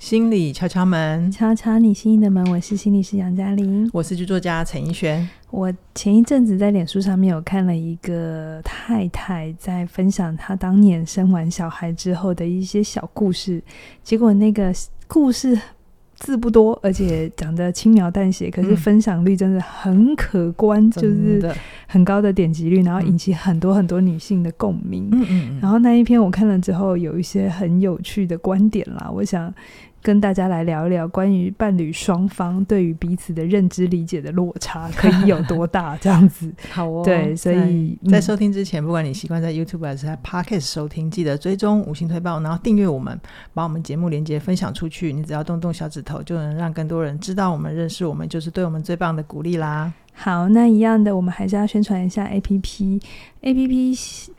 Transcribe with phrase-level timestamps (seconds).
[0.00, 2.42] 心理敲敲门，敲敲你心里的门。
[2.50, 5.28] 我是心理师杨嘉玲，我是剧作家陈奕轩。
[5.50, 13.62] 我前一阵子在脸书上面有看了一个太太在分享她当年生完小孩之后的一些小故事，
[14.02, 14.72] 结果那个
[15.06, 15.56] 故事
[16.14, 21.54] 字不多，而且讲得轻描淡写，可是分享率真的很可观，嗯、就是
[21.86, 25.10] 很高的点击率，然后引起很多很多女性的共鸣。
[25.12, 29.52] 嗯嗯，然后那一篇我看了之后，有一些很有趣的观点啦，我想。
[30.02, 35.96] 跟大家来聊一聊关于伴侣双方对于彼此的认知理解的落差可以有多大？
[35.98, 37.02] 这样子 好哦。
[37.04, 43.20] 对，所以在，在收听之前，嗯、不管你习惯在 YouTube 还是在 Podcast 收听，记得追踪五星推报，然后订阅我们，
[43.52, 45.12] 把我们节目连接分享出去。
[45.12, 49.92] 你只要动动小指头，就能让更多人知道我们、认识我们，就是对我们最棒的鼓励啦。
[50.14, 53.02] 好，那一样的，我们还是要宣传一下 APP。
[53.42, 54.30] APP。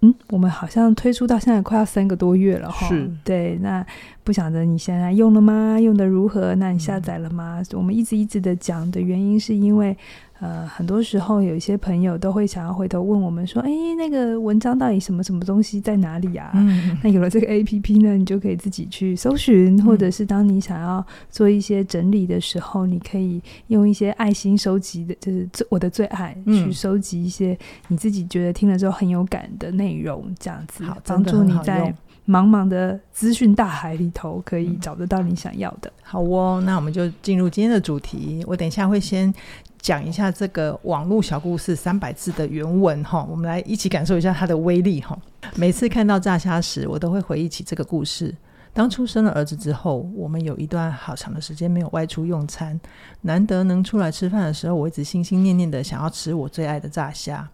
[0.00, 2.88] 嗯，我们好像推出到现在快要三个多月了哈。
[2.88, 3.84] 是，对，那
[4.24, 5.78] 不晓得你现在用了吗？
[5.80, 6.54] 用的如何？
[6.56, 7.60] 那你下载了吗？
[7.60, 9.96] 嗯、我们一直一直的讲的原因是因为。
[10.38, 31.94] 呃，很多时候有一些朋友都会想要回头问我们说：“哎，那个文章到底什么什么东西在哪里啊？”嗯，那有了这个 APP 呢，你就可以自己去搜寻，或者是当你想要做一些整理的时候，你可以用一些爱心收集的，就是我的最爱，去收集一些你自己觉得听了之后很有感的内容，这样子，帮助你在
[32.26, 35.92] 茫茫的资讯大海里头可以找得到你想要的。
[36.02, 38.44] 好哦，那我们就进入今天的主题。
[38.46, 39.32] 我等一下会先。
[39.78, 45.16] 讲一下这个网络小故事三百字的原文哈，我们来一起感受一下它的威力哈。
[45.54, 48.34] 每次看到炸虾时，我都会回忆起这个故事。
[48.72, 52.80] 当初生了儿子之后，我们有一段好长的时间没有外出用餐，
[53.20, 57.48] 难得能出来吃饭的时候，我一直心心念念的想要吃我最爱的炸虾。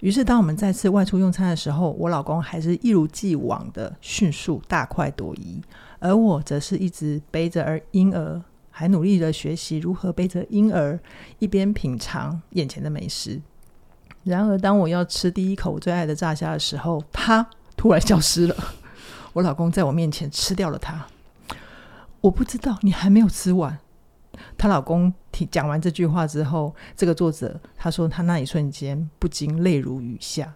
[0.00, 5.60] 于是，当我们再次外出用餐的时候，我老公还是一如既往的迅速大快朵颐，
[5.98, 8.42] 而我则是一直背着儿婴儿。
[8.70, 10.96] 还努力的学习如何背着婴儿，
[11.40, 13.42] 一边品尝眼前的美食。
[14.22, 17.44] 然而，当我要吃第一口我最爱的炸虾的时候，它
[17.76, 18.54] 突然消失了。
[19.32, 21.06] 我老公在我面前吃掉了它。
[22.20, 23.80] 我不知道你还没有吃完。
[24.56, 30.54] 她老公听讲完这句话之后，这个作者他说他那一瞬间不禁泪如雨下。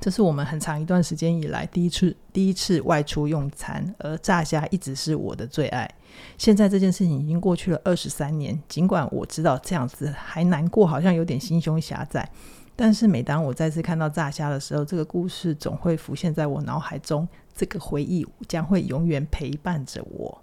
[0.00, 5.88] 这是我们很长一段时间以来第一次第一次外出用餐，而炸虾一直是我的最爱。
[6.36, 12.28] 现在这件事情已经过去了二十三年，尽管我知道这样子还难过，好像有点心胸狭窄，
[12.76, 20.42] 但是每当我再次看到炸虾的时候，这个故事总会浮现在我脑海中，这个回忆将会永远陪伴着我。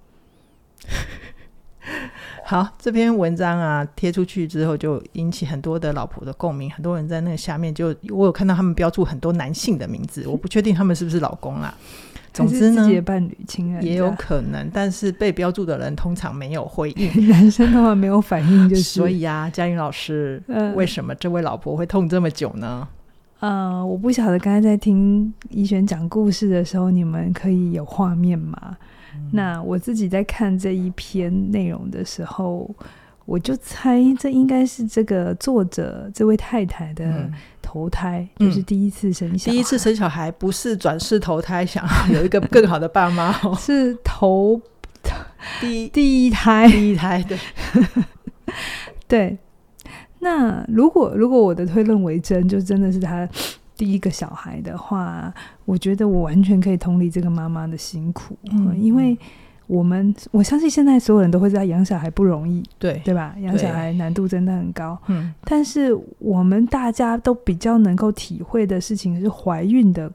[2.52, 6.70] 好，这篇文章啊贴出去之后，就引起很多的老婆的共鸣。
[6.70, 11.74] 很多人在那个下面就，我有看到他们标注很多男性的名字， 我不确定他们是不是老公啦。
[12.34, 18.82] 总之呢，伴侣、亲人也有可能，但是被标注的人通常没有回应， 男生的话没有反应，就是。
[18.82, 22.86] 所以啊，佳颖老师，呃，为什么这位老婆会痛这么久呢？
[23.40, 28.76] 呃，我不晓得，刚才在听怡璇讲故事的时候，你们可以有画面吗？
[29.32, 32.70] 那我自己在看这一篇内容的时候，
[33.26, 37.30] 我就猜这应该是这个作者这位太太的
[37.62, 39.52] 投胎，嗯、就是第一次生小孩。
[39.52, 44.60] 第一次生小孩不是转世投胎，想要有一个更好的爸妈， 是投
[45.60, 47.38] 第一第一胎，第一胎对
[49.08, 49.38] 对。
[50.20, 53.28] 那如果如果我的推论为真，就真的是他。
[53.82, 55.34] 第一个小孩的话，
[55.66, 59.18] 我觉得我完全可以同理这个妈妈的辛苦，嗯，因为
[59.66, 63.36] 我们我相信现在所有人都会知道养小孩不容易，对对吧？
[63.40, 70.12] 养小孩难度真的很高，嗯，但是我们大家都比较能够体会的事情是怀孕的。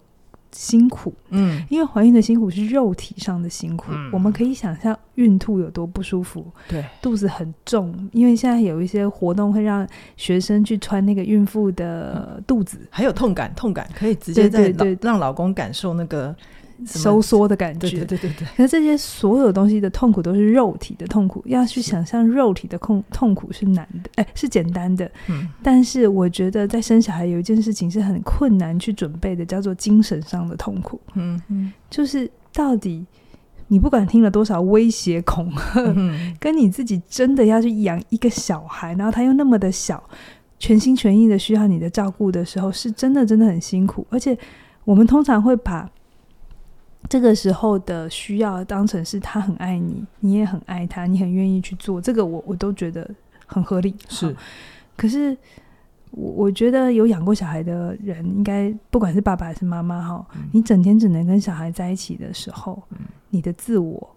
[0.56, 14.72] 辛苦，嗯，因为怀孕的辛苦是肉体上的辛苦，嗯，我们可以想象孕吐有多不舒服，对，肚子很重，因为现在有一些活动会让学生去穿那个孕妇的肚子，还有痛感，痛感可以直接在
[15.02, 16.34] 让老公感受那个。
[16.84, 18.46] 收缩的感觉，对对对对。
[18.56, 25.10] 可是这些所有东西的痛苦都是肉体的痛苦，要去想象肉体的痛痛苦是难的，哎，是简单的。
[25.28, 25.48] 嗯。
[25.62, 31.00] 但是我觉得在生小孩有一件事情是很困难去准备的，叫做精神上的痛苦。
[31.14, 31.72] 嗯嗯。
[31.88, 33.06] 就是到底
[33.68, 40.02] 你不管听了多少威胁恐吓，嗯，跟你自己真的要去养一个小孩，然后他又那么的小，
[40.58, 44.06] 全心全意的需要你的照顾的时候，是真的真的很辛苦。
[44.08, 44.36] 而且
[44.84, 45.90] 我们通常会把
[47.08, 53.08] 这个时候的需要当成是他很爱你，你也很爱他，你很愿意去做这个我，我我都觉得
[53.46, 53.94] 很合理。
[54.08, 54.34] 是，
[54.96, 55.36] 可是
[56.10, 62.98] 我我觉得有养过小孩的人，应该不管是爸爸还是妈妈哈，嗯，你整天只能跟小孩在一起的时候，嗯，
[63.30, 64.15] 你的自我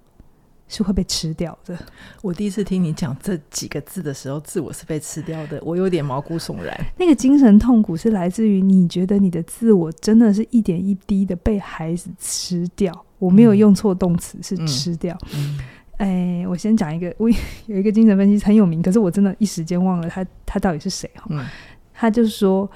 [0.69, 1.77] 是会被吃掉的。
[2.21, 6.73] 我第一次听你讲这几个字的时候，自我是被吃掉的，我有点毛骨悚然。
[6.97, 13.05] 那个精神痛苦是来自于你觉得你的自我真的是一点一滴的被孩子吃掉。
[13.17, 15.17] 我没有用错动词，嗯、是吃掉。
[15.33, 15.59] 嗯嗯
[15.97, 17.29] 哎，我先讲一个， 我
[17.65, 21.25] 有一个精神分析很有名，可是我真的一时间忘了他他到底是谁哈。
[21.29, 21.45] 嗯、
[21.93, 22.71] 他就是说，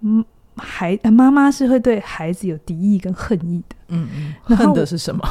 [0.00, 0.24] 嗯，
[0.56, 3.76] 孩妈妈是会对孩子有敌意跟恨意的。
[3.88, 4.08] 嗯
[4.46, 5.22] 嗯，恨的是什么？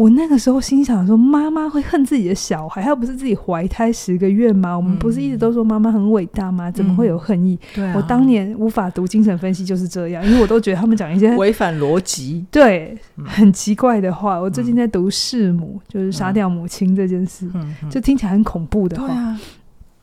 [0.00, 4.74] 我那个时候心想说，妈妈会恨自己的小孩，她不是自己怀胎十个月吗？
[4.74, 6.70] 我们不是一直都说妈妈很伟大吗？
[6.70, 7.58] 怎么会有恨意？
[7.74, 14.40] 对啊，我当年无法读精神分析就是这样，因为我都觉得他们讲一些违反逻辑，对，很奇怪的话。
[14.40, 17.46] 我最近在读弑母，就是杀掉母亲这件事，
[17.90, 19.36] 就听起来很恐怖的话。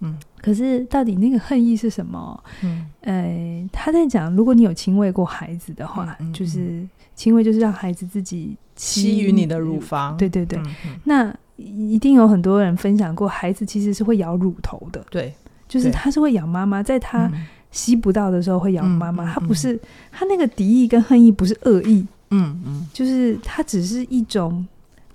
[0.01, 2.43] 嗯，可是到底那个恨意是什么？
[2.63, 6.87] 嗯，呃，他在讲，如果你有亲喂过孩子的话，就是。
[7.17, 10.61] 亲喂就是让孩子自己吸吮你的乳房，对对对。
[11.03, 15.33] 那一定有很多人分享过，孩子其实是会咬乳头的，对，
[15.67, 17.27] 就是他是会咬妈妈，在他
[17.71, 19.23] 吸不到的时候会咬妈妈。
[19.23, 19.79] 嗯、他不是
[20.11, 24.63] 他那个敌意跟恨意不是恶意，嗯嗯，嗯就是他只是一种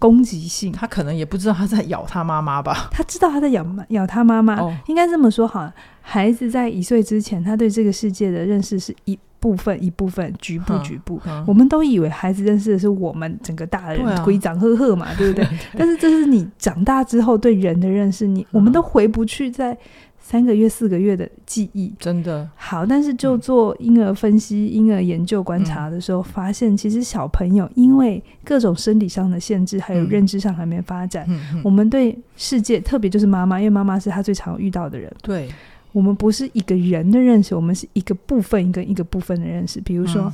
[0.03, 0.73] 攻击性。
[0.73, 2.89] 他可能也不知道他在咬他妈妈吧？
[2.91, 5.71] 他知道他在咬咬他妈妈，哦、应该这么说好。
[6.01, 9.17] 孩子在一岁之前，他对这个世界的认识是一。
[9.43, 15.45] 部分一部分，局部局部，我们都以为孩子认识的是我们整个大人，规长呵呵嘛，对不对？
[15.77, 19.77] 但是这是你长大之后对人的认识，你我们都回不去在
[20.23, 22.87] 三个月、四个月的记忆，真的好。
[22.87, 31.29] 但是就做婴儿分析、婴儿研究观察的时候，发现其实小朋友因为各种生理上的限制，还有认知上还没发展，
[31.63, 35.51] 我们对世界，特别就是妈妈，因为妈妈是他最常遇到的人，对。
[35.93, 39.79] 我们不是一个人的认识，我们是一个部分跟一个部分的认识。
[39.83, 40.33] 比如说，嗯、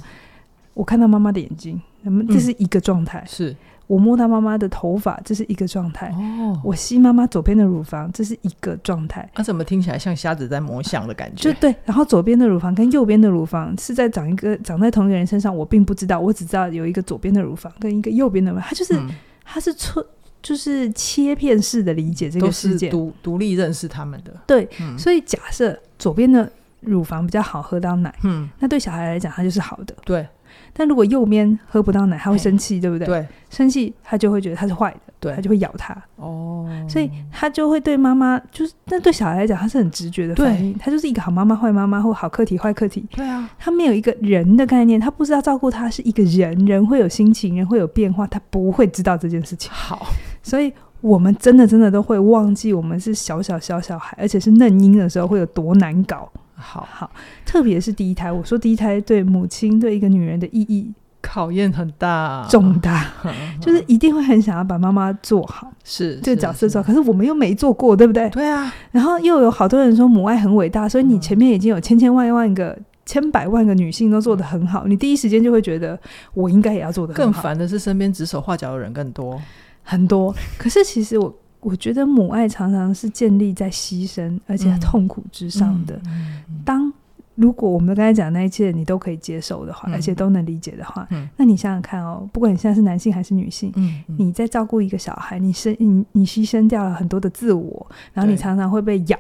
[0.73, 3.57] 我看到妈妈的眼睛，那么这是一个状态；嗯、是
[3.89, 9.29] 我摸到妈妈的头发，这是一个状态；哦、我吸妈妈左边的乳房，这是一个状态。
[9.35, 11.53] 那、啊、怎么听起来像瞎子在摸象的感觉？
[11.53, 11.75] 就对。
[11.85, 19.11] 然后左边的乳房跟右边的乳房是在长一个长在同一个人身上，我并不知道，我只知道有一个左边的乳房跟一个右边的乳房，它就是、嗯、
[19.45, 20.07] 它是错。
[20.41, 24.33] 就是切片式的理解这个世界，独独立认识他们的。
[24.47, 26.51] 对，嗯、所以假设左边的
[26.81, 29.93] 乳房比较好喝到奶，嗯，那对小孩来讲，它就是好的。
[30.05, 30.25] 对，
[30.73, 33.07] 但如果右边喝不到奶，他会生气，对不对？
[33.07, 35.97] 对，生气他就会觉得他是坏的，对，他就会咬他。
[36.17, 43.05] 哦，所以他就会对妈妈，就是那对小孩来讲，他是很直觉的反应，他就是一个好妈妈、坏妈妈或好客体、坏客体。
[43.15, 49.71] 对啊，他没有一个人的概念，他不知道照顾他是一个人，人会有心情，人会有变化，他不会知道这件事情。
[49.73, 50.07] 好。
[50.43, 56.31] 所以，我们真的真的都会忘记，我们是小小小小孩，而且是嫩婴的时候会有多难搞。
[56.59, 57.11] 好好，
[57.47, 63.07] 特别是第一胎，我说第一胎对母亲对一个女人的意义考验很大，重大，
[63.61, 66.87] 就是一定会很想要把妈妈做好，是这个角色做好。
[66.87, 68.31] 可是我们又没做过，对不对？
[68.31, 68.73] 对啊。
[68.91, 75.99] 然后又有好多人说母爱很伟大，所以你前面已经有千千万万个、千百万个女性都做得很好，你第一时间就会觉得
[76.35, 77.33] 我应该也要做得很好。
[77.33, 79.41] 更烦的是身边指手画脚的人更多。
[79.83, 85.97] 很多，可是其实我我觉得母爱常常是建立在牺牲而且痛苦之上的。
[85.97, 86.93] 嗯嗯嗯、当
[87.35, 93.73] 如果我们刚才讲的那一切你都可以接受的话，嗯、而且都能理解的话，嗯、那你想想看哦，不管你现在是男性还是女性，
[94.07, 99.17] 你在照顾一个小孩，你生你你牺牲掉了很多的自我，然后你常常会被咬，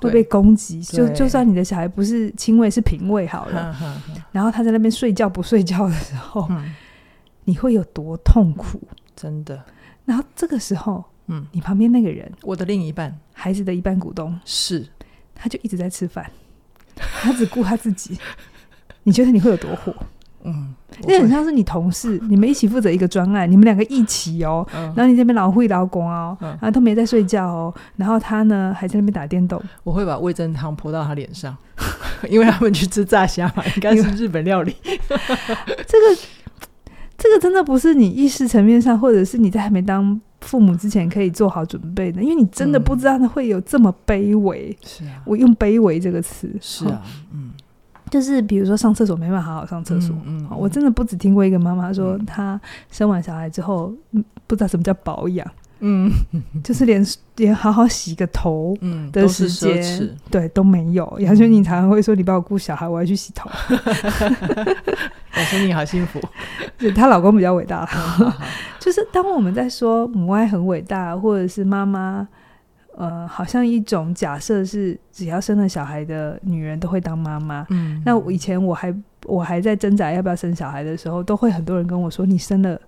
[0.00, 0.82] 会被攻击。
[0.82, 3.72] 就就算你的小孩不是亲喂是平喂好了，
[4.32, 6.74] 然后他在那边睡觉不睡觉的时候，嗯、
[7.44, 8.80] 你会有多痛苦？
[9.14, 9.62] 真的。
[10.04, 14.84] 然后这个时候，嗯，你旁边那个人，我的另一半，孩子的一半股东，是，
[15.32, 16.28] 他就一直在吃饭，
[16.96, 18.18] 他只顾他自己。
[19.04, 19.94] 你觉得你会有多火？
[20.42, 20.74] 嗯，
[21.06, 29.62] 那很像是你同事，你们一起负责一个专案，你们两个一起哦，然后你这边老会老工哦，然后他没在睡觉哦，然后他呢还在那边打电动。
[29.84, 31.56] 我会把味噌汤泼到他脸上，
[32.28, 34.74] 因为他们去吃炸虾嘛，应该是日本料理。
[35.86, 36.20] 这个。
[37.22, 44.74] 这个真的不是你意识层面上，或者是你在还没当父母之前可以做好准备的，因为你真的不知道他会有这么卑微。
[44.82, 46.50] 是啊，我用“卑微”这个词。
[46.62, 47.02] 是啊，
[47.34, 47.50] 嗯，
[48.08, 50.16] 就是比如说上厕所没办法好好上厕所。
[50.24, 52.58] 嗯，我真的不只听过一个妈妈说，她
[52.90, 53.92] 生完小孩之后，
[54.46, 55.46] 不知道什么叫保养。
[55.80, 56.10] 嗯，
[56.62, 57.04] 就是连
[57.36, 58.76] 连好好洗个头
[59.12, 61.12] 的时间，对都没有。
[61.20, 63.50] 杨轩，你常常会说，你帮我顾小孩，我要去洗头。
[65.32, 66.20] 我说你好幸福，
[66.94, 67.88] 她老公比较伟大。
[68.78, 72.26] 就是当我们在说母爱很伟大，或者是妈妈，
[72.96, 77.66] 呃，好像一种假设是只要生了小孩的女人都会当妈妈。
[77.70, 78.94] 嗯，那我以前我还
[79.24, 82.80] 我还在挣扎要不要生小孩的时候，都会很多人跟我说，你生了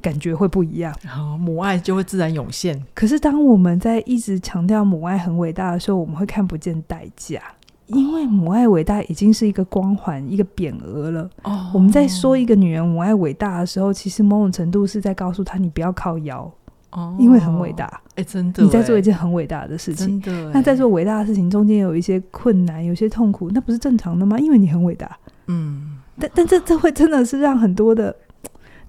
[0.00, 2.80] 感觉会不一样，然后母爱就会自然涌现。
[2.94, 7.42] 可是当我们在一直强调母爱很伟大的时候，我们会看不见代价，
[7.86, 11.28] 因为母爱伟大已经是一个光环、一个匾额了。
[11.42, 16.50] 哦，我们在说一个女人母爱伟大的时候，其实某种程度是在告诉她，你不要靠腰。
[16.90, 20.50] 哦，因为很伟大，哎、欸，真的，你在做一件很伟大的事情，真的。
[20.54, 24.38] 那在做伟大的事情中间有一些困难，有些痛苦，那不是正常的吗？
[24.38, 25.98] 因为你很伟大，嗯。
[26.20, 28.14] 但但这这会真的是让很多的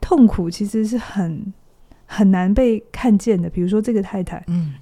[0.02, 1.54] 痛苦，其实是很
[2.06, 3.50] 很难被看见的。
[3.50, 4.74] 比如说这个太太，嗯，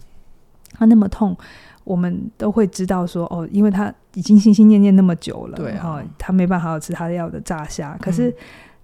[0.73, 1.37] 她那么痛，
[1.83, 8.29] 我们都会知道说，哦，因为她已经心心念念那么久了，对啊，她没办法吃她要的炸虾，可是。
[8.29, 8.33] 嗯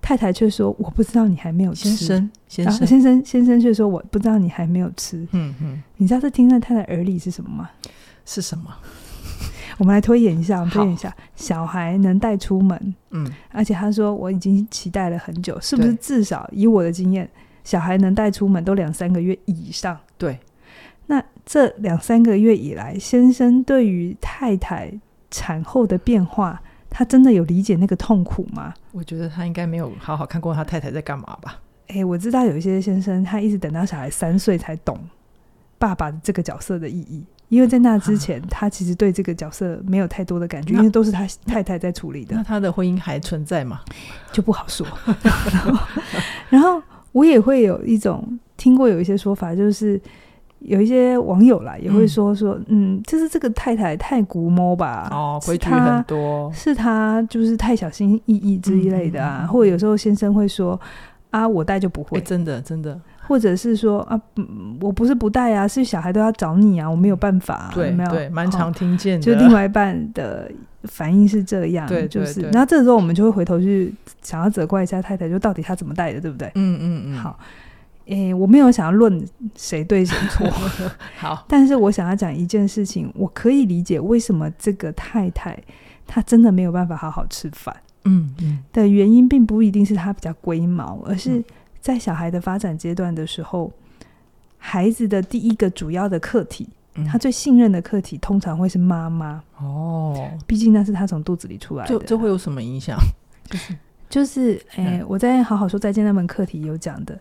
[0.03, 7.69] 太太却说：“我不知道你还没有吃。”先生，先生，啊、先生，先生却说：“我不知道你还没有吃。”嗯嗯，你知道这听在太太耳里是什么吗？
[8.25, 8.65] 是什么？
[9.77, 15.93] 我们来推演一下，我们推演一下，小孩能带出门，嗯，而且他说我已经期待了很久，是不是？
[15.95, 17.29] 至少以我的经验，
[17.63, 19.97] 小孩能带出门都两三个月以上。
[20.17, 20.39] 对，
[21.07, 24.93] 那这两三个月以来，先生对于太太
[25.31, 26.61] 产后的变化。
[26.95, 28.71] 他真的有理解那个痛苦吗？
[28.91, 31.59] 我觉得他应该没有好好看过他太太在干嘛吧。
[31.87, 34.99] 诶、欸，我知道有一些先生，他一直等到小孩三岁才懂
[35.79, 42.35] 爸爸这个角色的意义，因为在那之前，啊、他其实对这个角色没有太多的感觉，因为都是他太太在处理的。
[42.35, 43.79] 那他的婚姻还存在吗？
[44.31, 44.85] 就不好说。
[45.21, 45.31] 然
[45.73, 45.79] 后，
[46.49, 46.81] 然后
[47.11, 50.01] 我也会有一种听过有一些说法，就是。
[50.65, 60.79] 有一些网友啦，也会说说，嗯，嗯，就是这个太太太古摸吧，哦，规矩很多，是他就是太小心翼翼之类的啊，或者有时候先生会说
[61.31, 64.19] 啊，我带就不会，欸，真的真的，或者是说啊，
[64.81, 68.09] 我不是不带啊，是小孩都要找你啊，我没有办法，啊，对，有没有？
[68.11, 70.51] 对，蛮常听见的，就另外一半的
[70.83, 76.51] 反应是这样，对，就是，然后这时候我们就会回头去想要责怪一下太太，就到底他怎么带的，对不对？
[76.55, 77.39] 嗯嗯嗯，好。
[78.07, 79.25] 诶、欸，我没有想要论
[79.55, 80.45] 谁对谁错，
[81.15, 85.57] 好， 但是我想要讲一件事情，我可以理解为什么这个太太
[86.05, 91.41] 她真的没有办法好好吃饭，嗯嗯，的原因并不一定是她比较龟毛，而是
[91.83, 93.69] 在小孩的发展阶段的时候，
[94.57, 96.65] 孩子的第一个主要的课题，
[97.11, 102.97] 他最信任的课题通常会是妈妈哦，毕竟那是他从肚子里出来的，这这会有什么影响？
[103.49, 103.75] 就 是
[104.09, 107.19] 就是，诶、欸，嗯、我在好好说再见那门课题有讲的。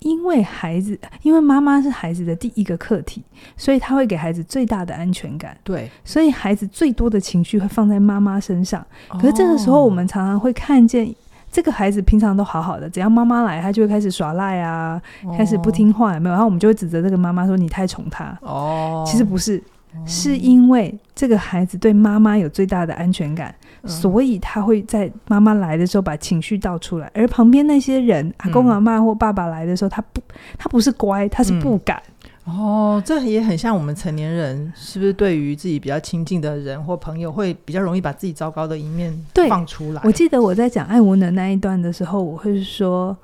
[0.00, 3.22] 因为孩子，因为妈妈是孩子的第一个课题，
[3.56, 5.56] 所以他会给孩子最大的安全感。
[5.64, 8.86] 对，所以孩子最多的情绪会放在妈妈身上。
[9.08, 11.12] 可是这个时候，我们常常会看见
[11.56, 15.00] 这个孩子平常都好好的，只要妈妈来，他就会开始耍赖啊，
[15.38, 16.34] 开始不听话，有没有？
[16.34, 19.62] 然后我们就会指责这个妈妈说：“你太宠他。”哦，其实不是。
[20.04, 30.20] 是因为这个孩子对妈妈有最大的安全感，嗯、所以他会在妈妈来的时候把情绪倒出来，而旁边那些人，阿公阿妈或爸爸来的时候，他不，
[30.58, 31.96] 他不是乖，他是不敢。
[31.96, 32.12] 嗯、
[32.46, 35.12] 哦，这也很像我们成年人，是不是？
[35.12, 39.12] 对于自己比较亲近的人或朋友，会比较容易把自己糟糕的一面
[39.48, 40.00] 放出来。
[40.04, 43.16] 我记得我在讲爱无能那一段的时候，我会说，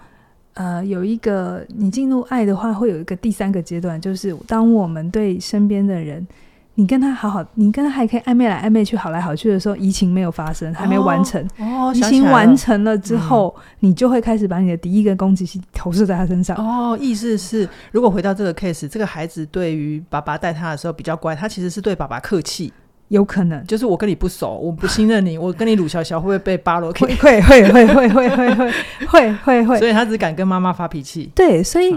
[0.54, 6.26] 呃，有一个你进入爱的话，会有一个第三个阶段，就是当我们对身边的人。
[6.74, 11.46] 你跟他好好，你跟他还可以暧昧来暧昧去，好来好去的时候，移情没有发生，还没完成。
[11.58, 16.56] 哦，移情完成了之后，嗯、你就会开始把你的第一个攻击性投射在他身上。
[16.56, 22.72] 哦，意思是，如果回到这个 case，这个孩子对于爸爸带他的时候比较乖，他其实是对爸爸客气。
[23.08, 26.90] 有可能，就是我跟你不熟，我不信任你， 我跟你鲁小小会不会被巴罗？
[26.92, 28.18] 会会会会会会
[29.06, 29.76] 会会会。
[29.78, 31.30] 所以他只敢跟妈妈发脾气。
[31.34, 31.94] 对，所以。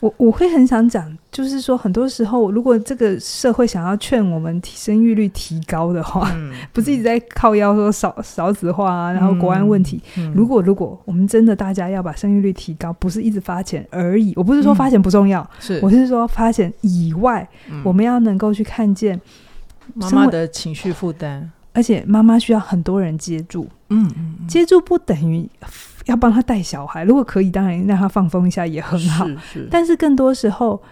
[0.00, 10.00] 嗯我我会很想讲，就是说，很多时候，如果这个社会想要劝我们生育率提高的话，嗯、 不是一直在靠腰说少少子化啊，然后国安问题。
[10.16, 14.32] 嗯嗯、如果如果我们真的大家要把生育率提高，不是一直发钱而已。
[14.36, 19.20] 我不是说发钱不重要，嗯、是我是说发钱以外，嗯、我们要能够去看见
[19.94, 23.66] 妈妈的情绪负担，而且妈妈需要很多人接住。
[23.88, 24.08] 嗯
[24.46, 25.50] 接住不等于。
[26.08, 29.26] 要帮他带小孩，如果可以，当然让他放风一下也很好。
[29.26, 30.82] 是是，但是更多时候，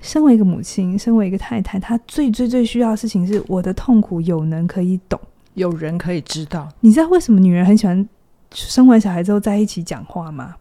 [0.00, 5.18] 身为一个母亲，身为一个太太，她最最最需要的事情是我的痛苦有人可以懂，
[5.54, 6.68] 有人可以知道。
[6.80, 8.08] 你知道为什么女人很喜欢
[8.52, 10.54] 生完小孩之后在一起讲话吗？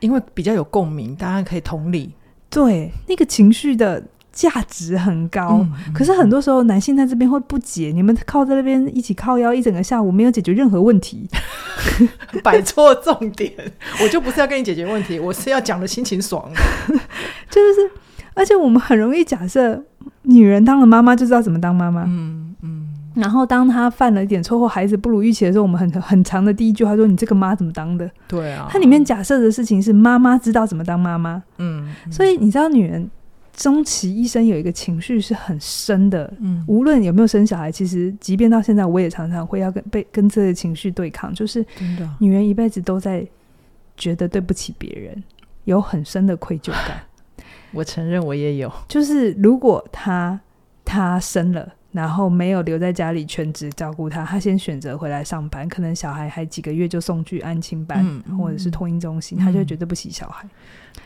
[0.00, 2.12] 因为比较有共鸣，大家可以同理。
[2.48, 4.02] 对，那个情绪的。
[4.34, 5.64] 价值很高，
[5.94, 11.28] 可是很多时候男性在这边会不解，你们靠在那边一起靠腰一整个下午，没有解决任何问题，
[12.42, 13.52] 摆错重点。
[14.02, 16.50] 我就不是要跟你解决问题，我是要讲的心情爽。
[17.48, 17.90] 就是，
[18.34, 19.80] 而且我们很容易假设
[20.22, 22.02] 女人当了妈妈就知道怎么当妈妈。
[22.08, 28.66] 嗯嗯，然后当她犯了一点错或孩子不如预期的时候，我们很很长的第一句话说：“你这个妈怎么当的？”对啊。
[28.68, 31.40] 它里面假设的事情是妈妈知道怎么当妈妈。
[31.58, 31.94] 嗯。
[32.10, 33.08] 所以你知道，女人
[33.54, 36.32] 终其一生有一个情绪是很深的。
[36.40, 36.64] 嗯。
[36.68, 41.32] 无论有没有生小孩，其实即便到现在，我也常常会要跟被跟这些情绪对抗。
[41.32, 41.64] 就是
[42.18, 43.26] 女人一辈子都在
[43.96, 45.22] 觉得对不起别人，
[45.64, 47.00] 有很深的愧疚感。
[47.72, 48.72] 我承认，我也有。
[48.88, 50.38] 就是如果她
[50.84, 51.72] 她生了。
[51.94, 60.42] 然后没有留在家里全职照顾他，他先选择回来上班，可能小孩还几个月就送去安亲班、嗯、或者是托婴中心，嗯、他就会觉得对不起小孩。
[60.42, 60.48] 好，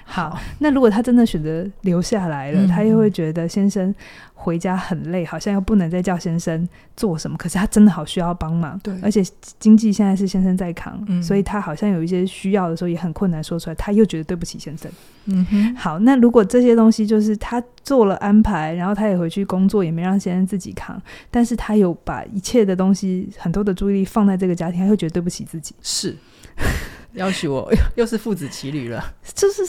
[0.04, 3.94] 好，那如果他真的选择留下来了，嗯、他又会觉得先生
[4.34, 6.66] 回家很累，好像又不能再叫先生
[6.96, 7.36] 做什么。
[7.36, 9.22] 可是他真的好需要帮忙，对，而且
[9.58, 14.90] 经济现在是先生在扛，嗯、所以他好像有一些需要的时候也很困难说出来，他又觉得对不起先生。
[15.26, 25.74] 嗯哼，好，那如果这些东西就是他做了安排，然后他也回去工作，也没让先生自己扛，但是他有把一切的东西很多的注意力放在这个家庭，他会觉得对不起自己。
[25.82, 26.16] 是，
[27.12, 29.02] 要许我 又是父子骑驴了，
[29.34, 29.68] 就是。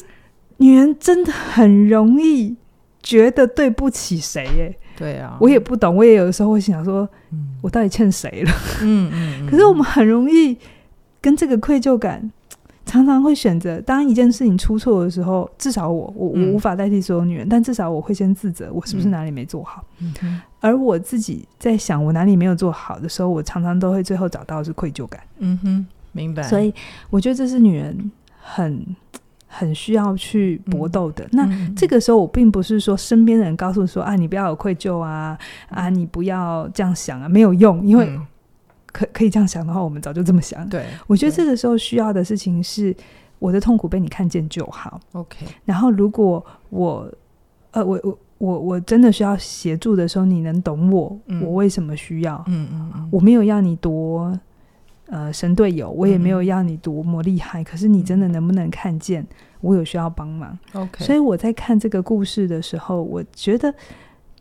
[0.62, 2.54] 女人真的很容易
[3.02, 4.78] 觉得对不起谁耶？
[4.98, 8.52] 对啊，我也不懂，我也有的时候会想说，嗯、我到底欠谁了？
[8.82, 9.50] 嗯嗯。
[9.50, 10.58] 可是我们很容易
[11.22, 12.30] 跟这个愧疚感，
[12.86, 19.82] 常常会选择，当一件事情出错的时候，至少我我我无法代替所有女人，嗯、但至少我会先自责，我是不是哪里没做好？
[20.02, 25.22] 嗯嗯、而我自己在想我哪里没有做好的时候，我常常都会最后找到是愧疚感。
[25.38, 25.88] 嗯哼，
[26.20, 26.44] 明白。
[26.44, 26.74] 所以
[27.10, 28.96] 我觉得这是女人很。
[29.52, 31.26] 很需要去搏斗的。
[31.26, 35.36] 嗯、那这个时候，我并不是说身边的人告诉说啊，你不要有愧疚啊，
[35.70, 38.08] 啊，你不要这样想啊，没有用，因为
[38.86, 40.70] 可可以这样想的话，我们早就这么想。
[40.70, 42.96] 对，我觉得这个时候需要的事情是，
[43.40, 45.02] 我的痛苦被你看见就好。
[45.14, 45.44] OK。
[45.66, 47.12] 然后，如果我
[47.72, 52.36] 呃，我我我我真的需要协助的时候，你能懂我，嗯、我为什么需要？
[52.46, 54.40] 嗯嗯嗯，我没有要你多。
[55.10, 59.26] 呃，神队友，我也没有要你多么厉害，嗯、可是你真的能不能看见
[59.62, 63.74] 我有需要帮忙？OK，所以我在看这个故事的时候，我觉得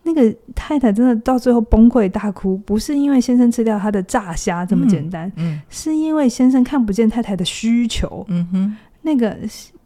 [0.02, 9.36] 那个太太真的到最后崩溃大哭，不是因为先生吃掉他的炸虾这么简单，嗯，嗯是因为先生看不见太太的需求，嗯哼，那个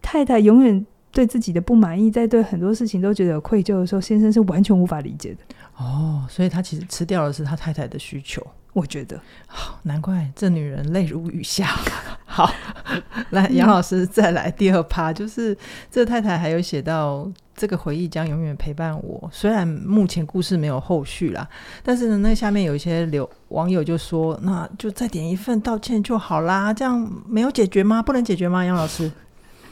[0.01, 5.39] 太太永远对自己的不满意，在对很多事情都觉得有愧疚的时候，先生是完全无法理解的。
[5.77, 8.45] 哦，所以他其实吃掉的是他太太的需求。
[8.73, 11.69] 我觉得，好，难怪这女人泪如雨下。
[12.25, 12.51] 好，
[13.31, 15.55] 来，杨老师再来第二趴，就是
[15.91, 19.29] 这太太还有写到这个回忆将永远陪伴我。
[19.31, 21.47] 虽然目前故事没有后续啦，
[21.83, 28.03] 但是呢，那下面有一些留网友就说，那就再点一份道歉就好啦，这样没有解决吗？
[28.03, 28.65] 不能解决吗？
[28.65, 29.13] 杨老师，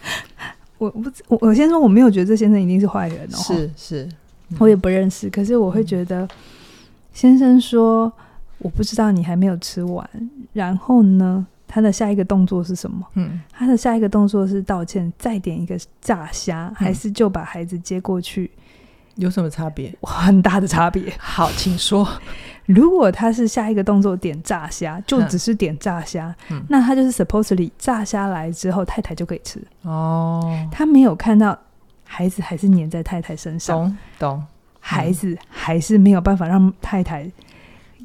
[0.77, 4.05] 我不，我我先说，我没有觉得这先生一定是坏人哦，是是，
[4.51, 6.29] 嗯、我也不认识，可是我会觉得
[7.15, 8.13] 先生说。
[8.61, 10.09] 我不知道你还没有吃完，
[10.53, 11.47] 然后呢？
[11.73, 13.07] 他的下一个动作是什么？
[13.15, 18.51] 嗯，他的下一个动作是道歉，再点一个炸虾，嗯、还是就把孩子接过去？
[19.15, 19.95] 有什么差别？
[20.03, 21.13] 很大的差别。
[21.21, 22.09] 好，请说。
[22.67, 29.63] 如果他是下一个动作点炸虾，就只是点炸虾，嗯、那他就是 supposedly 炸虾来之后，太太就可以吃。
[29.83, 31.57] 哦，他没有看到
[32.03, 34.39] 孩子还是粘在太太身上，懂懂？
[34.39, 34.47] 嗯、
[34.81, 37.31] 孩子还是没有办法让太太。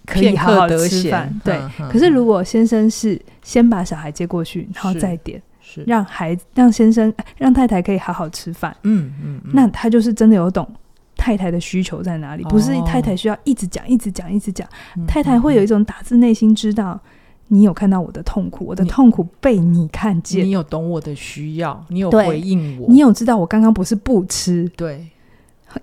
[0.06, 1.60] 可以好好吃饭，对。
[1.92, 10.68] 可是如果先生是先把小孩接过去，然后再点，是让孩子让先生让太太可以好好吃饭，嗯嗯，那他就是真的有懂
[11.16, 14.68] 太太的需求在哪里，不是太太需要一直讲一直讲一直讲，
[15.08, 17.00] 太太会有一种打自内心知道
[17.48, 25.08] 你有看到我的痛苦，我的痛苦被你看见，你有懂我的需要，你有回应我，你有知道我刚刚不是不吃，对，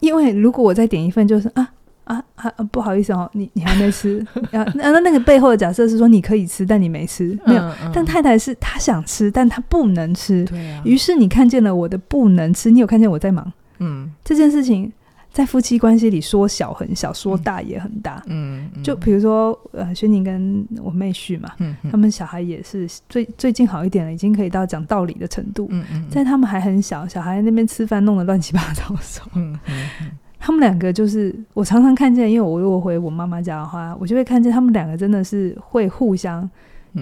[0.01, 1.69] 因为如果我再点一份，就是啊。
[2.13, 2.51] 啊啊！
[2.71, 4.65] 不好意思哦，你你还没吃 啊？
[4.75, 7.63] 那那个背后的假设是说你可以吃，但你没吃，没有。
[7.63, 10.45] 嗯嗯、但太太是她想吃，但她不能吃。
[10.45, 10.83] 对啊。
[10.85, 13.53] 于是你看见了我的不能吃，你有看见我在忙。
[13.79, 14.13] 嗯。
[14.25, 14.93] 这件事情
[15.33, 18.23] 在夫妻关系里说小很小，说大也很大。
[18.27, 18.69] 嗯。
[18.75, 25.69] 嗯就比如说呃，轩宁跟我妹婿嘛，嗯嗯、他们小孩也是最最近好一点了，已经可以到讲道理的程度。
[25.71, 26.07] 嗯嗯。
[26.11, 29.31] 在他们还很小，小孩那边吃饭弄得乱七八糟的时候。
[29.37, 30.11] 嗯嗯。
[30.43, 36.51] 嗯他们两个就是我常常看见，因为我如果回我妈妈家的话，我就会看见他们两个真的是会互相，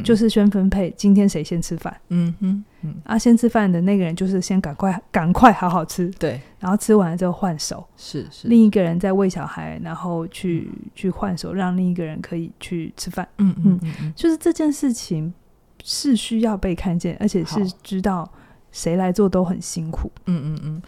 [0.04, 1.96] 就是先分配今天谁先吃饭。
[2.10, 13.26] 嗯哼，嗯啊，先吃饭的那个人就是先赶快赶快好好吃，对，然后吃完了之后换手，是是，另一个人在喂小孩，然后去去换手，让另一个人可以去吃饭。
[13.38, 15.32] 嗯嗯嗯，就是这件事情
[15.82, 18.30] 是需要被看见，而且是知道
[18.70, 20.12] 谁来做都很辛苦。
[20.26, 20.82] 嗯嗯嗯。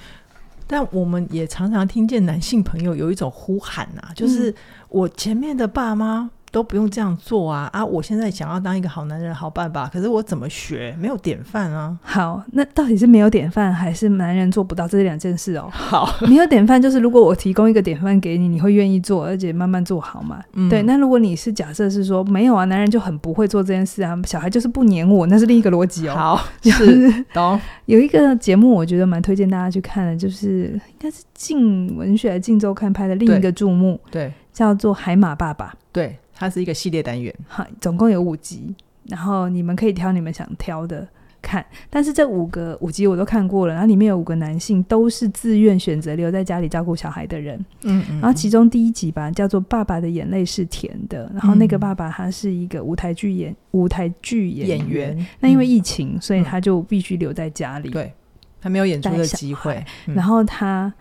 [0.72, 4.54] 但我们也常常听见男性朋友有一种呼喊呐、啊，就是
[4.88, 7.82] 我前面的爸妈都不用这样做啊啊！
[7.82, 10.94] 我现在想要当一个好男人、好爸爸，可是我怎么学？
[11.00, 11.98] 没有典范啊。
[12.02, 14.86] 好，那到底是没有典范，还是男人做不到？
[14.86, 15.70] 这是两件事哦。
[15.72, 20.42] 好，没有典范就是如果我提供一个典范给你，你会愿意做，而且慢慢做好嘛。
[20.52, 20.82] 嗯、对。
[20.82, 26.14] 那如果你是假设是说没有啊，男人就很不会做这件事啊，小孩就是不黏我，那是另一个逻辑哦。
[26.14, 27.58] 好，就是懂。
[27.86, 36.18] 有一个节目，我觉得蛮推荐大家去看的，就是应该是镜文学、镜周刊拍的另一个注目，对，对叫做《海马爸爸》，对。
[36.34, 41.06] 它是一个系列单元，好，总共有五集，然后你们可以挑你们想挑的
[41.40, 41.64] 看。
[41.90, 47.58] 但是这五个五集我都看过了，然后里面有五个男性都是自愿选择留在家里照顾小孩的人。
[47.82, 55.26] 嗯，嗯，然后其中第一集吧，叫做《爸爸的眼泪是甜的》，然后那个爸爸他是一个舞台剧演舞台剧演员，演员。
[55.40, 58.12] 那因为疫情，所以他就必须留在家里，对，
[58.60, 59.84] 他没有演出的机会。
[60.06, 60.92] 然后他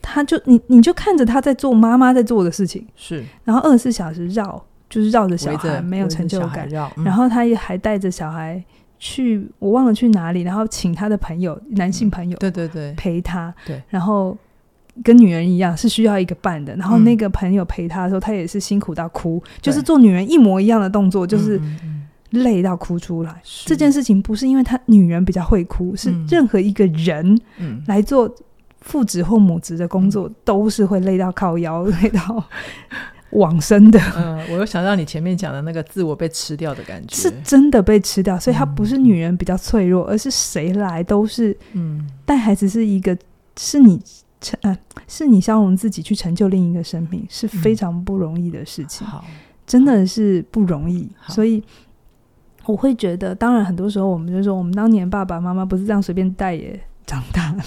[0.00, 4.64] 他就你你就看着他在做妈妈在做的事情，是，然后二十四小时绕。
[4.88, 6.68] 就是绕着小孩，没有成就感。
[6.96, 8.62] 嗯、然后他也还带着小孩
[8.98, 10.42] 去，我忘了去哪里。
[10.42, 13.54] 然后请他的朋友，男性朋友，对对对，陪他。
[13.66, 13.82] 对。
[13.88, 14.36] 然后
[15.04, 16.74] 跟女人一样，是需要一个伴的。
[16.76, 21.60] 然后那个朋友陪他的时候，他也是辛苦到哭，嗯、就是做女人一模一样的动作，就是
[22.30, 23.40] 累到哭出来。
[23.66, 27.38] 这件事情不是因为他女人比较会哭，是任何一个人
[27.86, 28.34] 来做
[28.80, 32.42] 父职或母职的工作，都是会累到靠腰， 累到。
[33.30, 43.16] 往生的，嗯，我又想到你前面讲的那个自我被吃掉的感觉，是真的被吃掉，所以她不是女人比较脆弱，嗯、而是谁来都是，嗯，带孩子是一个，
[43.58, 44.00] 是你
[44.40, 49.06] 成，呃，是你消融自己去成就另一个生命，是非常不容易的事情，
[49.66, 51.62] 真的是不容易，所以
[52.64, 57.62] 我会觉得，当然很多时候我们就说，我们当年爸爸妈妈不是这样随便带也长大了，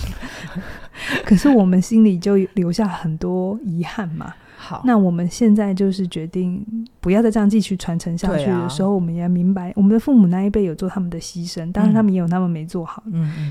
[1.25, 4.33] 可是我们心里就留下很多遗憾嘛。
[4.57, 6.63] 好，那我们现在就是决定
[6.99, 13.03] 不要再这样继续传承下去的时候，啊、我们也要明白，我们的父母那一辈有做他们的牺牲，当然他们也有他们没做好。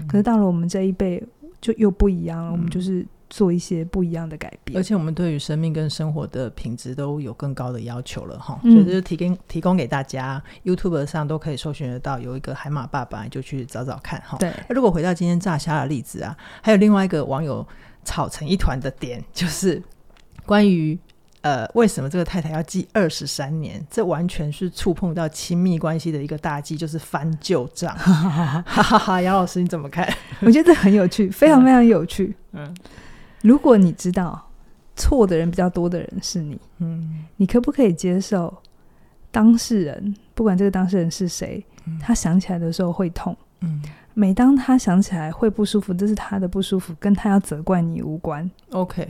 [0.07, 1.21] 可是到了我们这一辈，
[1.61, 2.51] 就又不一样了。
[2.51, 8.61] 嗯、我们就是做一些不一样的改变，而且我们对于生命跟生活的品质都有更高的要求了哈。
[8.65, 14.37] 嗯、所以这就提供提供给大家，YouTube 上都可以搜寻得到，有一个海马爸爸，就去找找看哈。
[14.39, 14.53] 对。
[14.69, 17.67] 那如果回到今天炸虾的例子啊，还有另外一个网友
[18.05, 19.83] 吵成一团的点，就是。
[20.47, 20.99] 关于
[21.43, 23.87] 呃，为什么这个太太要记二十三年？
[23.89, 27.95] 这完全是触碰到亲密关系的一个大忌，就是翻旧账。
[27.97, 30.13] 哈哈哈，杨老师你怎么看？
[30.41, 32.35] 我觉得这很有趣，非常非常有趣。
[32.53, 32.75] 嗯，
[33.43, 34.49] 如果你知道
[34.97, 38.55] 错的人比较多的人是你，嗯，你可不可以接受
[39.31, 43.83] 当事人，不管这个当事人是谁，嗯，他想起来的时候会痛，嗯，
[44.15, 48.51] 每当他想起来会不舒服，这是他的不舒服，跟他要责怪你无关。
[48.71, 49.09] OK。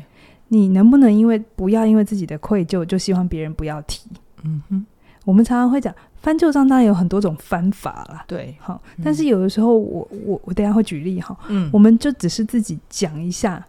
[0.52, 4.10] 你能不能因为不要因为自己的愧疚，就希望别人不要提？
[4.42, 4.84] 嗯哼，
[5.24, 8.24] 我们常常会讲翻旧账，当然有很多种翻法啦。
[8.26, 11.38] 对，好，但是有的时候我我我等下会举例哈。
[11.48, 13.64] 嗯，我们就只是自己讲一下，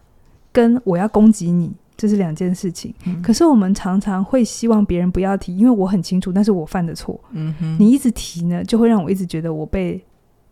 [0.52, 2.94] 跟我要攻击你，这是两件事情。
[3.06, 7.18] 嗯，可是我们常常会希望别人不要提，因为我很清楚那是我犯的错。
[7.30, 10.00] 嗯哼，你一直提呢，就会让我一直觉得我被。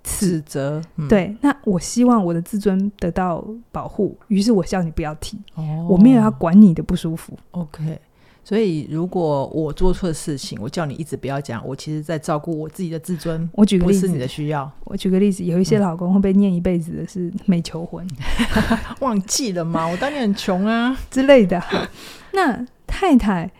[0.03, 7.35] 指责，嗯、对，那我希望我的自尊得到保护，于是我叫你不要提，哦、我没有要管你的不舒服。
[7.51, 8.01] OK，
[8.43, 13.49] 所以如果我做错事情，我叫你一直不要讲，我其实在照顾我自己的自尊。
[13.53, 14.71] 我举个例子，是你的需要。
[14.85, 18.07] 我举个例子，有一些老公会被念一辈子的是没求婚，
[18.57, 19.87] 嗯、忘记了吗？
[19.87, 21.63] 我当年很穷啊 之类的。
[22.33, 23.51] 那太太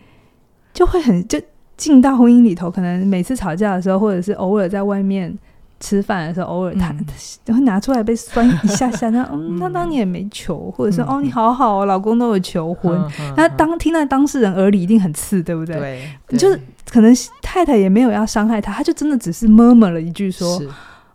[0.73, 1.41] 就会很就
[1.77, 5.37] 进到婚姻里头，可能每次吵架的时候，或者是偶尔在外面。
[5.81, 6.95] 吃饭的时候，偶尔他
[7.53, 12.97] 会拿出来被酸一下下，他 嗯，他当年也没求，或者说哦，你好好哦，老公都有求婚，
[13.35, 16.07] 那当听在当事人耳里一定很刺，对不对？
[16.27, 16.57] 对，就是
[16.89, 20.61] 可能太太也没有要伤害他，他就真的只是 murmur 了一句说，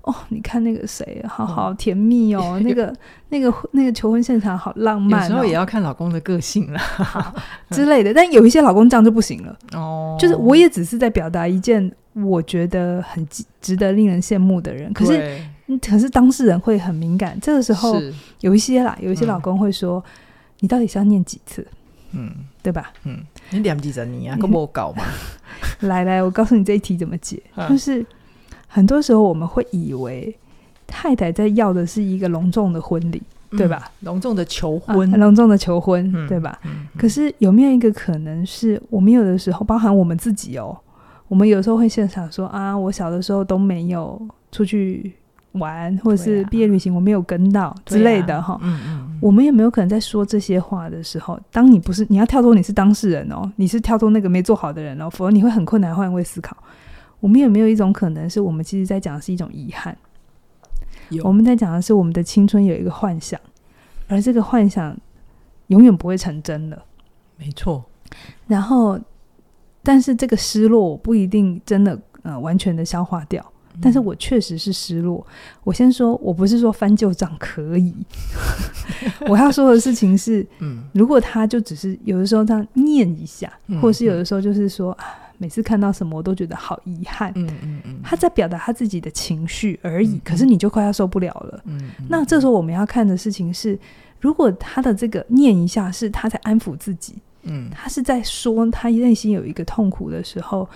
[0.06, 2.92] 哦，你看那个谁，好好甜蜜哦，那个
[3.30, 6.80] 那个那个求婚现场好浪漫，有时候也要看老公的个性啦
[7.70, 11.92] 之类的，但有一些老公这样就不行了哦，就是我也只是在表达一件。
[12.24, 13.28] 我觉得很
[13.60, 15.38] 值得令人羡慕的人，可是
[15.86, 17.38] 可是当事人会很敏感。
[17.42, 18.00] 这个时候
[18.40, 20.10] 有一些啦，有一些老公会说：“嗯、
[20.60, 21.66] 你到底是要念几次？
[22.12, 22.90] 嗯，对吧？
[23.04, 23.18] 嗯，
[23.50, 24.38] 你念几次你啊？
[24.40, 25.04] 跟我搞嘛？
[25.80, 27.38] 来来，我告诉你这一题怎么解。
[27.54, 28.02] 啊、就是
[28.76, 30.36] 很多时候我们会以为
[30.86, 33.90] 太太在要的是一个隆重的婚礼，嗯、对吧？
[34.00, 36.58] 隆重的求婚，啊、隆重的求婚，嗯、对吧？
[36.98, 40.76] 可是有没有一个可能是我们有的时候，包含我们自己哦？
[41.26, 44.20] 我们有时候会现场说啊，我小的时候都没有
[44.52, 45.10] 出去
[45.52, 48.60] 玩，或者是毕业旅行我没有跟到之类的哈。
[48.62, 49.18] 嗯嗯。
[49.22, 56.54] 我们有没有可能在说这些话的时候，当你不是你要跳脱你是当事人哦，你是跳脱那个没做好的人哦，否则你会很困难换位思考。
[57.20, 59.96] 我们有没有一种可能是我们其实在讲的是一种遗憾？
[61.10, 63.40] 有我们在讲的是我们的青春有一个幻想，
[64.08, 64.96] 而这个幻想
[65.68, 66.82] 永远不会成真的。
[67.36, 67.84] 没错。
[68.46, 68.98] 然后，
[69.82, 73.44] 但是这个失落我不一定真的呃完全的消化掉。
[73.78, 75.24] 但是我确实是失落。
[75.62, 77.94] 我先说，我不是说翻旧账可以。
[79.28, 85.04] 我要说的事情是，嗯，如果他就只是有的时候这样念一下，嗯、或是有的时候就是说啊，
[85.38, 87.32] 每次看到什么我都觉得好遗憾。
[87.34, 90.14] 嗯嗯嗯，他在表达他自己的情绪而已。
[90.14, 91.62] 嗯、可是你就快要受不了了。
[91.64, 93.78] 嗯，嗯，那这时候我们要看的事情是，
[94.20, 100.68] 如果他的这个念一下是他在安抚自己，嗯，他是在说他内心有一个痛苦的时候。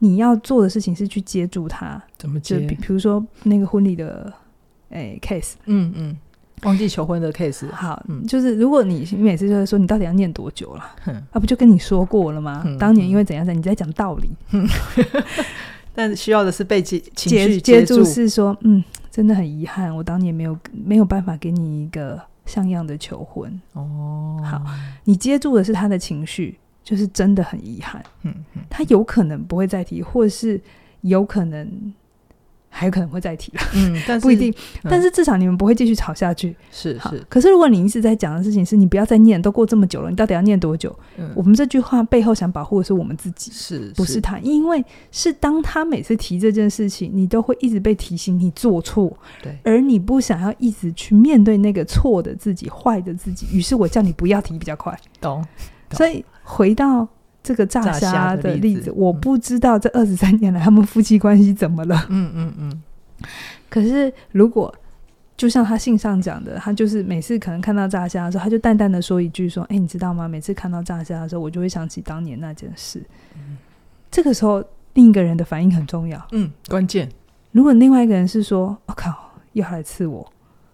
[0.00, 2.58] 你要做的事情是去接住他，怎么接？
[2.58, 4.30] 比比如说那个婚礼的
[4.90, 6.16] 诶、欸、case，嗯嗯，
[6.64, 7.70] 忘记求婚的 case。
[7.72, 12.62] 好，嗯，就是如果你你每次就是说你到底要念多久了，哼啊，不就跟你说过了吗？
[12.66, 14.66] 嗯、当年因为怎样怎样，你在讲道理，嗯、
[15.94, 23.60] 但需要的是被接接接住，是说嗯，真的很遗憾，我当年没有没有办法给你一个像样的求婚。
[23.74, 24.62] 哦，好，
[25.04, 26.58] 你接住的是他的情绪。
[26.84, 30.60] 就是真的很遗憾，嗯，嗯，他有可能不会再提，或是
[31.00, 31.66] 有可能
[32.76, 34.50] 还有可能会再提了，嗯， 但是不一定，
[34.82, 37.24] 嗯、但是至少你们不会继续吵下去，是是。
[37.28, 40.94] 可是如果你一直在讲的事情是你不要再念，都过这么久了，你到底要念多久？
[41.16, 44.40] 嗯，我们这句话背后想保护的是我们自己，是不是他？
[44.40, 55.44] 因为是当他每次提这件事情，你都会一直被提醒你做错，对，而你不想要一直去面对那个错的自己、坏的自己，于是我叫你不要提比较快，懂？
[55.92, 57.06] 所以回到
[57.44, 62.06] 这个炸虾的例子，我不知道这二十三年来他们夫妻关系怎么了。
[62.08, 62.82] 嗯嗯嗯。
[63.68, 64.74] 可是如果
[65.36, 70.26] 就像他信上讲的，他就是每次可能看到炸虾的时候，他就淡淡的说一句：“说，哎，你知道吗？
[70.26, 73.02] 每次看到炸虾的时候，我就会想起当年那件事。”
[74.10, 76.26] 这个时候，另一个人的反应很重要。
[76.32, 77.06] 嗯，关键。
[77.52, 79.12] 如果另外一个人是说：“我靠，
[79.52, 80.26] 又要来刺我。”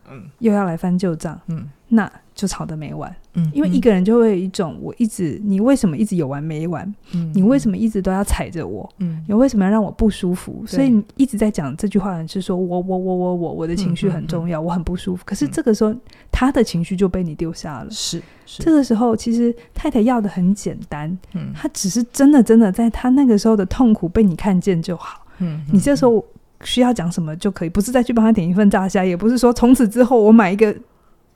[0.08, 1.40] 嗯，又要来翻旧账。
[1.48, 2.10] 嗯，那。
[2.40, 6.90] 就吵得没完，嗯，因为一个人就会有一种，我一直，你为什么一直有完没完？
[7.12, 8.90] 嗯，你为什么一直都要踩着我？
[8.96, 10.64] 嗯，你为什么要让我不舒服？
[10.66, 15.22] 所以你一直在讲这句话，是说我我我我我我的情绪很重要，我很不舒服。
[15.26, 15.94] 可是这个时候，
[16.32, 17.90] 他的情绪就被你丢下了。
[17.90, 25.26] 是，这个时候，其实太太要的很简单，嗯，他只是真的真的在他那个时候的痛苦被你看见就好。
[25.40, 26.24] 嗯，你这时候
[26.64, 30.74] 需要讲什么就可以，不是再去帮他点一份炸虾，也不是说从此之后我买一个。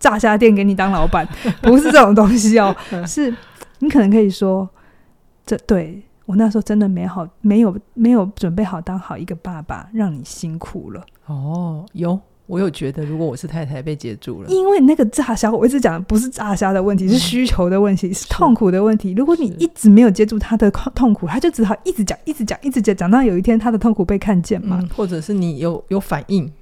[0.05, 1.27] 炸虾店给你当老板，
[1.62, 2.77] 不是这种东西哦。
[3.09, 3.35] 是，
[3.79, 4.69] 你可能可以说，
[5.47, 11.03] 这对我那时候真的没好，没有没有准备好当好一个爸爸，让你辛苦了。
[11.25, 19.14] 哦，有，我有觉得，如果我是太太被接住了，因为那个炸虾，我一直讲的不是炸虾的问题，是需求的问题，是痛苦的问题。
[19.17, 26.53] 如果你一直没有接住他的痛苦，他就只好一直讲，一直讲，一直讲，讲到有一天他的痛苦被看见嘛，嗯、或者是你有有反应。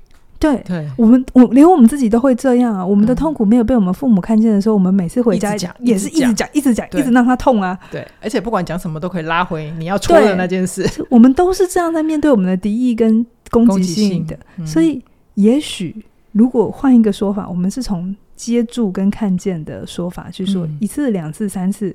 [0.42, 2.84] 对，对我们我连我们自己都会这样啊！
[2.84, 7.78] 我们的痛苦没有被我们父母看见的时候，嗯、我们每次回家讲也是一直讲，一直讲，一直让他痛啊！
[7.92, 10.84] 对，而且不管讲什么都可以拉回你要戳的那件事。
[11.08, 15.00] 我们都是这样在面对我们的敌意跟攻击性的，性嗯、所以
[15.34, 21.94] 也许如果换一个说法，我们是从接住跟看见的说法去说，一次、两次、三次。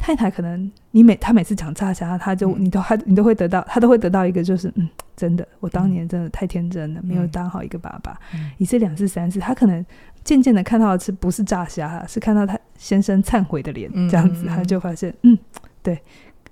[0.00, 8.16] 太太可能你每他每次讲炸虾，他就你都他你都会得到他都会得到一个就是嗯，真的我当年真的太天真了，嗯、没有当好一个爸爸。
[8.32, 9.84] 嗯、一次两次三次，他可能
[10.22, 15.36] 渐渐的看到的是不是炸虾，是看到他先生忏悔的脸，这样子他就发现嗯，
[15.82, 15.98] 对。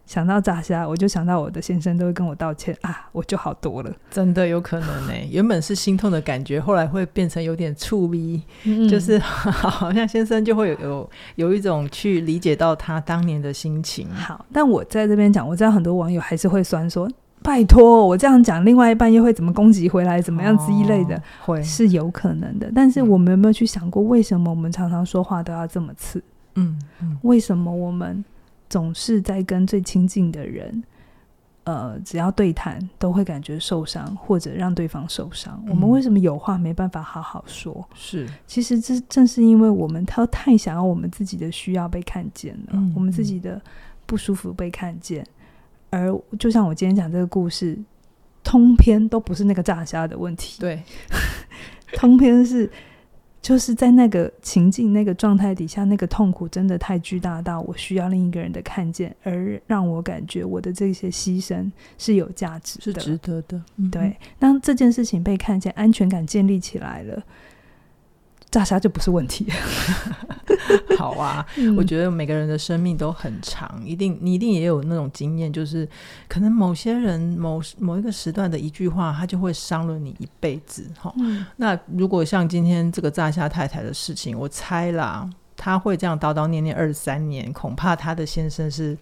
[0.04, 3.92] 想到炸虾，我就想到我的先生都会跟我道歉啊，我就好多了。
[4.08, 14.08] 真的有可能呢、欸， 原本是心痛的感觉，后来会变成有点醋逼，嗯、就是 好像先生就会有有有一种去理解到他当年的心情。
[14.10, 17.10] 好，但我在这边讲，我知道很多网友还是会酸说，
[17.46, 21.22] 拜托我这样讲，另外一半又会怎么攻击回来，怎么样之类的，
[21.62, 22.68] 是有可能的。
[22.74, 26.20] 但是我们有没有去想过，为什么我们常常说话都要这么刺？
[26.56, 28.24] 嗯，嗯为什么我们？
[28.68, 30.82] 总是在跟最亲近的人，
[31.62, 35.62] 呃，只要对谈都会感觉受伤，或者让对方受伤。
[35.66, 37.88] 嗯、我们为什么有话没办法好好说？
[37.94, 43.62] 是，其实这正是因为我们他太想要我们自己的需要被看见了，嗯、我们自己的
[44.04, 45.24] 不舒服被看见。
[45.90, 47.78] 而就像我今天讲这个故事，
[48.42, 50.82] 通篇都不是那个炸虾的问题，对，
[51.94, 52.70] 通篇是。
[53.42, 63.62] 就是在那个情境、那个状态底下，那个痛苦真的太巨大到我需要另一个人的看见，而让我感觉我的这些牺牲是有价值的，是值得的。
[63.92, 67.22] 对，当这件事情被看见，安全感建立起来了，
[68.50, 69.46] 炸虾就不是问题。
[70.98, 75.88] 好啊，嗯、我觉得每个人的生命都很长，一定你一定也有那种经验，就是
[76.28, 80.84] 可能某些人某某一个时段的一句话，他就会伤了你一辈子。
[80.98, 88.96] 哈、嗯，那如果像今天这个炸虾太太的事情，我猜啦，他会这样叨叨念念二十三年，恐怕他的先生是。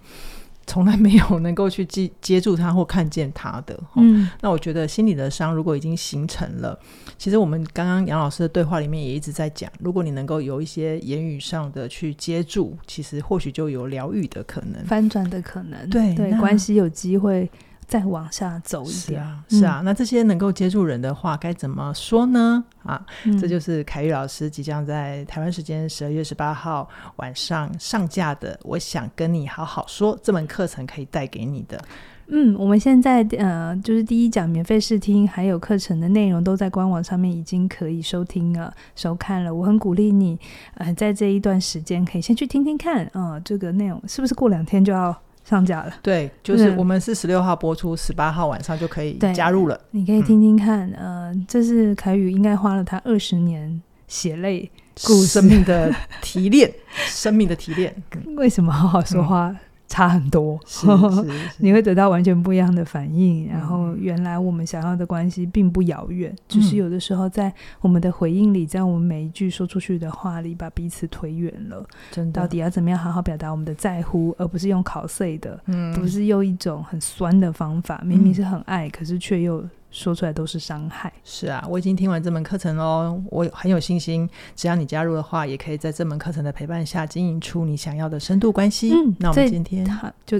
[0.67, 6.79] 从来没有能够去接接住他或看见他的，嗯，那我觉得心里的伤如果已经形成了，
[7.19, 17.51] 其实我们刚刚杨老师的对话里面也一直在讲，如果你能够有一些言语上的去接住，其实或许就有疗愈的可能，翻转的可能，对对，关系有机会。
[17.87, 19.81] 再往下走一点，是啊，是啊。
[19.81, 22.65] 嗯、那这些能够接住人的话，该怎么说呢？
[22.83, 28.59] 啊，嗯、这就是凯玉老师即将在台湾时间十二月十八号晚上上架的。
[28.63, 31.81] 我想跟你好好说，这门课程可以带给你的。
[32.29, 39.55] 嗯，我们现在呃，就是第一讲免费试听，还有课程的内容都在官网上面已经可以收听了、收看了。
[39.55, 40.39] 我很鼓励你，
[40.77, 45.15] 呃，在这一段时间可以先去听听看，啊、呃，这个内容是不是过两天就要？
[45.45, 49.79] 上架了，对，就是我们是十六号播出，十八号晚上就可以加入了。
[49.91, 54.71] 你可以听听看，嗯、呃，这是凯宇应该花了他二十年血泪
[55.05, 56.73] 故事生命的提炼，
[57.07, 57.95] 生命的提炼。
[58.37, 59.55] 为什么好好说话？
[59.95, 60.87] 嗯差很多，是
[61.59, 63.47] 你会得到完全不一样的反应。
[63.47, 71.87] 嗯、然后，原来我们想要的关系并不遥远，嗯、只是有的时候在我们的回应里，在我们每一句说出去的话里，把彼此推远了。
[72.11, 78.03] 真的，到底要怎么样好好表达我们的在乎，而不是用考碎的，嗯、不是用一种很酸的方法。
[78.05, 79.65] 明明是很爱，嗯、可是却又。
[79.95, 81.13] 说出来都是伤害。
[81.23, 88.93] 是啊，我已经听完这门课程喽，我很有信心，只要你加入的话，也可以在这门课程的陪伴下经营出你想要的深度关系。
[88.93, 89.87] 嗯，那我们今天
[90.27, 90.39] 就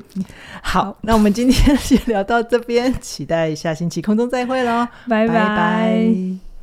[0.61, 5.35] 好，好，那我们今天就聊到这边，期待下星期空中再会喽，拜拜。
[5.35, 6.54] 拜拜。